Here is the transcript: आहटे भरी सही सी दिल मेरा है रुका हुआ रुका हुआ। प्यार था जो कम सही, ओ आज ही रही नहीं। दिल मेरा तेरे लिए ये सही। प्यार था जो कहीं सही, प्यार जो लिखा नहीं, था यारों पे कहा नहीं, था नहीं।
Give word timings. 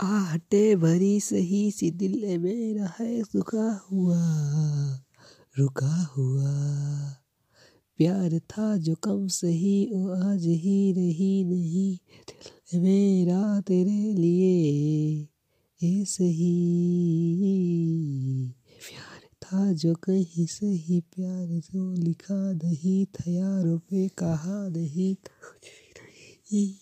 आहटे 0.00 0.76
भरी 0.76 1.20
सही 1.20 1.70
सी 1.70 1.90
दिल 1.90 2.38
मेरा 2.38 2.94
है 3.00 3.20
रुका 3.20 3.88
हुआ 3.90 4.18
रुका 5.58 6.12
हुआ। 6.16 6.52
प्यार 7.96 8.38
था 8.38 8.76
जो 8.76 8.94
कम 8.94 9.28
सही, 9.28 9.90
ओ 9.94 10.08
आज 10.08 10.46
ही 10.46 10.92
रही 10.92 11.44
नहीं। 11.44 11.98
दिल 12.74 12.80
मेरा 12.80 13.60
तेरे 13.60 14.14
लिए 14.14 15.28
ये 15.82 16.04
सही। 16.04 16.54
प्यार 18.66 19.28
था 19.42 19.72
जो 19.72 19.94
कहीं 19.94 20.46
सही, 20.46 21.00
प्यार 21.00 21.46
जो 21.46 21.94
लिखा 21.94 22.52
नहीं, 22.52 23.06
था 23.06 23.30
यारों 23.30 23.78
पे 23.78 24.08
कहा 24.08 24.68
नहीं, 24.68 25.14
था 25.14 25.50
नहीं। 26.52 26.76